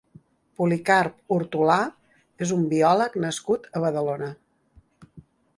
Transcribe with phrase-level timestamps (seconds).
[0.61, 1.75] Policarp Hortolà
[2.47, 4.35] és un biòleg nascut a Badalona.